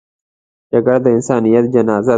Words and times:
جګړه 0.71 0.97
د 1.03 1.07
انسانیت 1.15 1.65
جنازه 1.75 2.07
ده 2.07 2.09